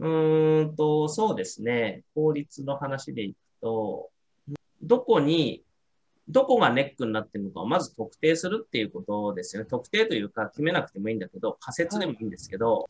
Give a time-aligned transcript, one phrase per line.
[0.00, 2.04] うーんと、そうですね。
[2.14, 4.10] 法律の話でいくと、
[4.82, 5.62] どこに、
[6.28, 9.68] どこがネックになってるのかをまず特定するっていうことですよね。
[9.68, 12.88] 特定というか決めなくてもいいんだけど、仮説でもいいんですけど、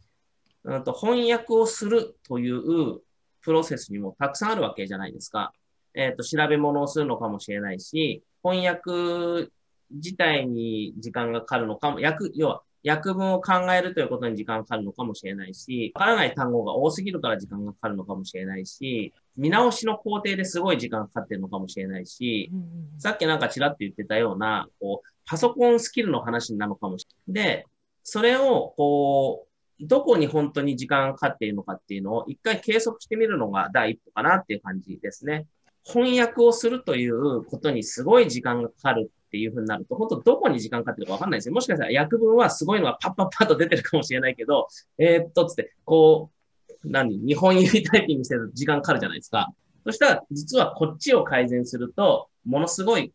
[0.64, 3.00] うんと翻訳をするという
[3.40, 5.52] プロセスにもたくさんあるわけじゃないですか。
[5.94, 9.50] えっ、と、調べ物をするのかもしれないし、翻訳
[9.90, 22.50] 自体に時間がかかるのかも、訳、要は訳文を考えるということに時間がかかるのかもしれないし、わからない単語が多すぎるから時間がかかるのかもしれないし、見直しの工程ですごい時間がかかってるのかもしれないし、
[22.98, 27.44] さっきなんかちらっと言ってたような、こう、パソコンスキルの話なのかもしれない。
[27.44, 27.66] で、
[28.02, 35.46] それを、こう、どこに本当に時間がかかっているのかっていうのを一回計測してみるのが第一歩かなっていう感じですね。
[35.84, 41.54] 翻訳をするということにすごい時間がかかるっていうふうになると、本当どこに時間かかってるかわかんないですよ。
[41.54, 44.66] もしかしたら訳文はすごいのがパッパッパッと出てるかもしれないけど、
[44.98, 46.32] えー、っと、つって、こ
[46.68, 49.52] う、何、日本指タイピングしてると時間かかるじゃないですか。
[49.84, 53.12] そしたら、実はこっちを改善すると、ものすごい、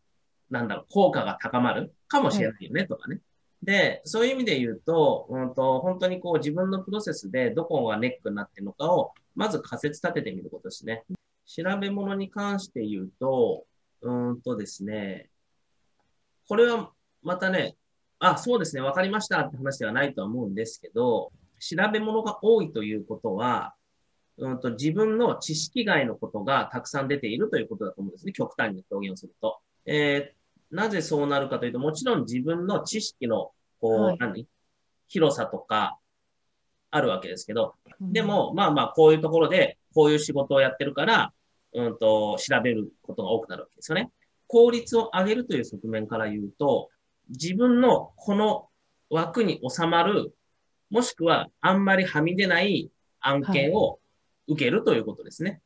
[0.48, 3.20] なんだろう、効果が高まるかもしれないよね、とかね。
[3.62, 11.04] で、そういう意味で言うと、うんと、本当にこう自分のプロセスでどこがネックになってるのかを、まず仮説立ててみることですね。
[11.46, 13.64] 調べ物に関して言うと、
[14.02, 15.28] うんとですね、
[16.48, 16.90] これは
[17.22, 17.76] またね、
[18.18, 23.74] あ、そうですね、わかりましたって話ではないとは思うんですけど、調べ物が多いということは、
[24.38, 28.32] うんと自分の知識外のことがたくさん出ているということだと思うんですね。
[28.32, 29.58] 極端に表現をすると。
[29.86, 34.46] えー、なぜそうなるかというと、もちろん自分の知識の、こう、はい、何？
[35.08, 35.98] 広さとか、
[36.90, 41.32] あるわけですけど、でも、まあまあ、こういうところで、こういう仕事をやってるから、
[41.72, 44.10] うんと、調べることが多くなるわけですよね。
[44.46, 46.90] 効率を上げるという側面から言うと、
[47.28, 48.68] 自分のこの
[49.10, 50.34] 枠に収まる、
[50.90, 53.98] もしくはあんまりはみ出ない案件を
[54.46, 55.60] 受けるということですね。